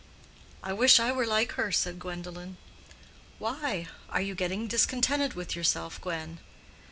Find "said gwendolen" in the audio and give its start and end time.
1.71-2.57